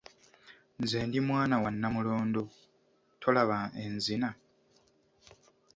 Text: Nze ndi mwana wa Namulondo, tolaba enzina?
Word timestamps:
Nze 0.81 0.99
ndi 1.07 1.19
mwana 1.27 1.55
wa 1.63 1.69
Namulondo, 1.79 2.43
tolaba 3.21 3.57
enzina? 3.83 4.29